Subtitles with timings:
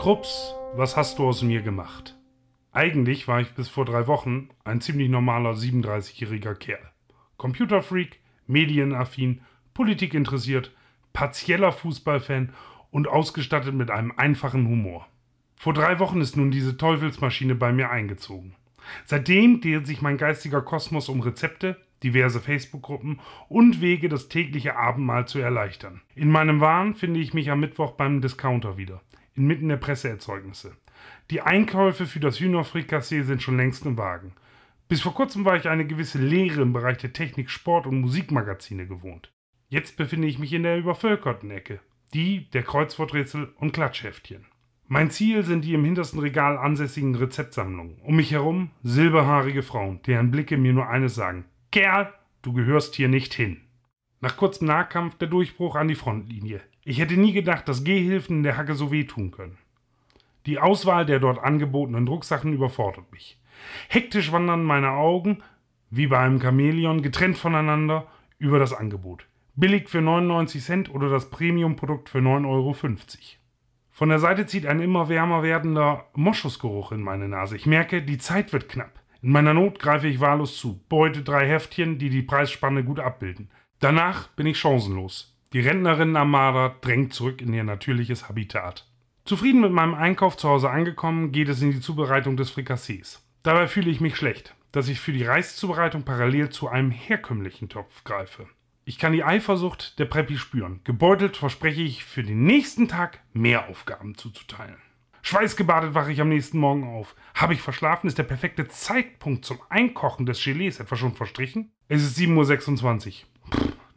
[0.00, 2.16] Krups, was hast du aus mir gemacht?
[2.72, 6.80] Eigentlich war ich bis vor drei Wochen ein ziemlich normaler 37-jähriger Kerl.
[7.36, 9.42] Computerfreak, medienaffin,
[9.74, 10.74] politikinteressiert,
[11.12, 12.54] partieller Fußballfan
[12.90, 15.06] und ausgestattet mit einem einfachen Humor.
[15.54, 18.54] Vor drei Wochen ist nun diese Teufelsmaschine bei mir eingezogen.
[19.04, 23.20] Seitdem dreht sich mein geistiger Kosmos um Rezepte, diverse Facebook-Gruppen
[23.50, 26.00] und Wege, das tägliche Abendmahl zu erleichtern.
[26.14, 29.02] In meinem Wahn finde ich mich am Mittwoch beim Discounter wieder
[29.34, 30.76] inmitten der Presseerzeugnisse.
[31.30, 34.32] Die Einkäufe für das Hühnerfrikassee sind schon längst im Wagen.
[34.88, 38.86] Bis vor kurzem war ich eine gewisse Lehre im Bereich der Technik, Sport und Musikmagazine
[38.86, 39.32] gewohnt.
[39.68, 41.80] Jetzt befinde ich mich in der übervölkerten Ecke,
[42.12, 44.46] die der Kreuzworträtsel und Klatschheftchen.
[44.88, 48.00] Mein Ziel sind die im hintersten Regal ansässigen Rezeptsammlungen.
[48.02, 52.12] Um mich herum silberhaarige Frauen, deren Blicke mir nur eines sagen: Kerl,
[52.42, 53.60] du gehörst hier nicht hin.
[54.22, 56.60] Nach kurzem Nahkampf der Durchbruch an die Frontlinie.
[56.84, 59.56] Ich hätte nie gedacht, dass Gehhilfen in der Hacke so wehtun können.
[60.44, 63.38] Die Auswahl der dort angebotenen Drucksachen überfordert mich.
[63.88, 65.42] Hektisch wandern meine Augen,
[65.88, 69.26] wie bei einem Chamäleon, getrennt voneinander, über das Angebot.
[69.54, 72.76] Billig für 99 Cent oder das Premium-Produkt für 9,50 Euro.
[73.90, 77.56] Von der Seite zieht ein immer wärmer werdender Moschusgeruch in meine Nase.
[77.56, 79.00] Ich merke, die Zeit wird knapp.
[79.22, 83.50] In meiner Not greife ich wahllos zu, beute drei Heftchen, die die Preisspanne gut abbilden.
[83.80, 85.34] Danach bin ich chancenlos.
[85.54, 88.86] Die Rentnerin-Armada drängt zurück in ihr natürliches Habitat.
[89.24, 93.26] Zufrieden mit meinem Einkauf zu Hause angekommen, geht es in die Zubereitung des Frikassees.
[93.42, 98.04] Dabei fühle ich mich schlecht, dass ich für die Reiszubereitung parallel zu einem herkömmlichen Topf
[98.04, 98.46] greife.
[98.84, 100.80] Ich kann die Eifersucht der Preppy spüren.
[100.84, 104.76] Gebeutelt verspreche ich, für den nächsten Tag mehr Aufgaben zuzuteilen.
[105.22, 107.14] Schweißgebadet wache ich am nächsten Morgen auf.
[107.34, 108.08] Habe ich verschlafen?
[108.08, 111.72] Ist der perfekte Zeitpunkt zum Einkochen des Gelees etwa schon verstrichen?
[111.88, 113.29] Es ist 7.26 Uhr.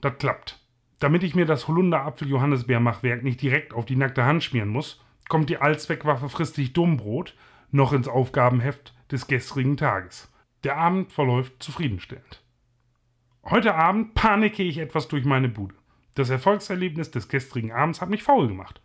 [0.00, 0.58] Das klappt.
[0.98, 5.58] Damit ich mir das Holunder-Apfel-Johannisbeer-Machwerk nicht direkt auf die nackte Hand schmieren muss, kommt die
[5.58, 7.34] Allzweckwaffe Fristig Dummbrot
[7.70, 10.32] noch ins Aufgabenheft des gestrigen Tages.
[10.64, 12.42] Der Abend verläuft zufriedenstellend.
[13.44, 15.74] Heute Abend panike ich etwas durch meine Bude.
[16.14, 18.80] Das Erfolgserlebnis des gestrigen Abends hat mich faul gemacht.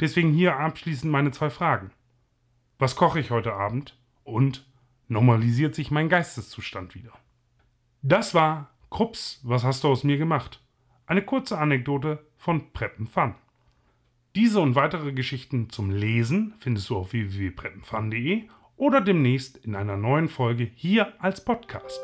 [0.00, 1.92] Deswegen hier abschließend meine zwei Fragen.
[2.78, 3.96] Was koche ich heute Abend?
[4.24, 4.66] Und
[5.08, 7.12] normalisiert sich mein Geisteszustand wieder?
[8.02, 10.60] Das war Krups, was hast du aus mir gemacht?
[11.06, 13.34] Eine kurze Anekdote von Preppen Fun.
[14.34, 20.28] Diese und weitere Geschichten zum Lesen findest du auf www.preppenfun.de oder demnächst in einer neuen
[20.28, 22.00] Folge hier als Podcast.